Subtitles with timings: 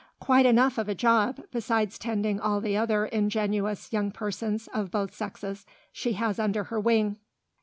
[0.19, 5.13] Quite enough of a job, besides tending all the other ingenuous young persons of both
[5.13, 7.17] sexes she has under her wing."